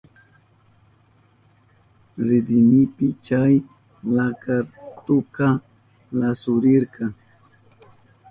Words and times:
Ridinipi 2.25 3.07
chay 3.25 3.53
lakartuka 4.15 5.47
lasurirka. 6.19 7.05